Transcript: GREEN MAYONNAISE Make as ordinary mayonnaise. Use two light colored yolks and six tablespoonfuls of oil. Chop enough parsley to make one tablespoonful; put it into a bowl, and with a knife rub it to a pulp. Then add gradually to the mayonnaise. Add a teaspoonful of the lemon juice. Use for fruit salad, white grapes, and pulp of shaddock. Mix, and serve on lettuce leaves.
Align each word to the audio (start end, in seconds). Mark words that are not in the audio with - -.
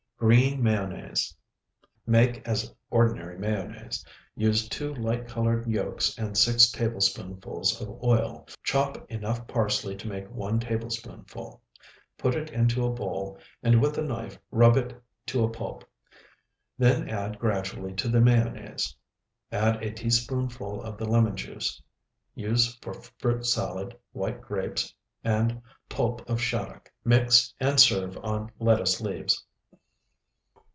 GREEN 0.23 0.61
MAYONNAISE 0.61 1.35
Make 2.05 2.47
as 2.47 2.71
ordinary 2.91 3.39
mayonnaise. 3.39 4.05
Use 4.35 4.69
two 4.69 4.93
light 4.93 5.27
colored 5.27 5.65
yolks 5.65 6.15
and 6.15 6.37
six 6.37 6.69
tablespoonfuls 6.71 7.81
of 7.81 8.03
oil. 8.03 8.45
Chop 8.61 9.03
enough 9.11 9.47
parsley 9.47 9.95
to 9.95 10.07
make 10.07 10.29
one 10.29 10.59
tablespoonful; 10.59 11.59
put 12.19 12.35
it 12.35 12.51
into 12.51 12.85
a 12.85 12.91
bowl, 12.91 13.39
and 13.63 13.81
with 13.81 13.97
a 13.97 14.03
knife 14.03 14.37
rub 14.51 14.77
it 14.77 14.93
to 15.25 15.43
a 15.43 15.49
pulp. 15.49 15.83
Then 16.77 17.09
add 17.09 17.39
gradually 17.39 17.95
to 17.95 18.07
the 18.07 18.21
mayonnaise. 18.21 18.95
Add 19.51 19.81
a 19.83 19.89
teaspoonful 19.91 20.83
of 20.83 20.99
the 20.99 21.05
lemon 21.09 21.35
juice. 21.35 21.81
Use 22.35 22.75
for 22.75 22.93
fruit 22.93 23.43
salad, 23.43 23.97
white 24.11 24.39
grapes, 24.39 24.93
and 25.23 25.63
pulp 25.89 26.29
of 26.29 26.39
shaddock. 26.39 26.93
Mix, 27.03 27.55
and 27.59 27.79
serve 27.79 28.19
on 28.21 28.51
lettuce 28.59 29.01
leaves. 29.01 29.43